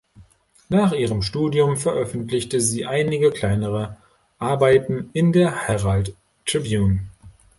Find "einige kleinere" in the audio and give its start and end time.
2.87-3.97